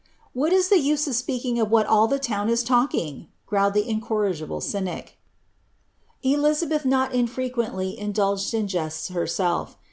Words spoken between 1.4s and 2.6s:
of what all ihe lown